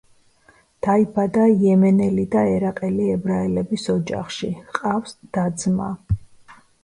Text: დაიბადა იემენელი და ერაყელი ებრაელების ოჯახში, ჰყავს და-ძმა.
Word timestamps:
დაიბადა 0.85 1.43
იემენელი 1.65 2.23
და 2.37 2.45
ერაყელი 2.53 3.05
ებრაელების 3.17 3.85
ოჯახში, 3.97 4.51
ჰყავს 4.71 5.15
და-ძმა. 5.37 5.91